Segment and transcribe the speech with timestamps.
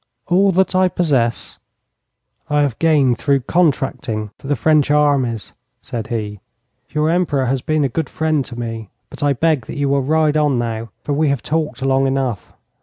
[0.29, 1.59] 'All that I possess
[2.49, 6.39] I have gained through contracting for the French armies,' said he.
[6.89, 8.89] 'Your Emperor has been a good friend to me.
[9.11, 12.51] But I beg that you will ride on now, for we have talked long enough.